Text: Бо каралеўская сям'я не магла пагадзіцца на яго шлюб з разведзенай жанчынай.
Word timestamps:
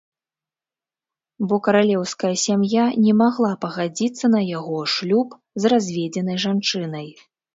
Бо 1.51 1.55
каралеўская 1.67 2.31
сям'я 2.45 2.85
не 3.03 3.13
магла 3.21 3.51
пагадзіцца 3.67 4.25
на 4.35 4.41
яго 4.57 4.79
шлюб 4.97 5.37
з 5.61 5.73
разведзенай 5.75 6.37
жанчынай. 6.49 7.07